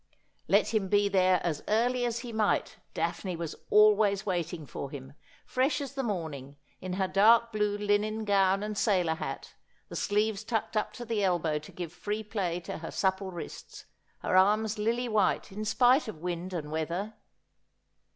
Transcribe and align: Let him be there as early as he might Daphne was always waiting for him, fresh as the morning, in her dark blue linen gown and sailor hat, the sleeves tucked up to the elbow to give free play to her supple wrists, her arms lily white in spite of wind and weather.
Let 0.47 0.73
him 0.73 0.87
be 0.87 1.09
there 1.09 1.39
as 1.43 1.63
early 1.67 2.05
as 2.05 2.21
he 2.21 2.33
might 2.33 2.77
Daphne 2.95 3.35
was 3.35 3.55
always 3.69 4.25
waiting 4.25 4.65
for 4.65 4.89
him, 4.89 5.13
fresh 5.45 5.79
as 5.79 5.93
the 5.93 6.01
morning, 6.01 6.55
in 6.81 6.93
her 6.93 7.07
dark 7.07 7.51
blue 7.51 7.77
linen 7.77 8.25
gown 8.25 8.63
and 8.63 8.75
sailor 8.75 9.13
hat, 9.13 9.53
the 9.89 9.95
sleeves 9.95 10.43
tucked 10.43 10.75
up 10.75 10.91
to 10.93 11.05
the 11.05 11.23
elbow 11.23 11.59
to 11.59 11.71
give 11.71 11.93
free 11.93 12.23
play 12.23 12.59
to 12.61 12.79
her 12.79 12.89
supple 12.89 13.29
wrists, 13.29 13.85
her 14.23 14.35
arms 14.35 14.79
lily 14.79 15.07
white 15.07 15.51
in 15.51 15.63
spite 15.65 16.07
of 16.07 16.17
wind 16.17 16.51
and 16.51 16.71
weather. 16.71 17.13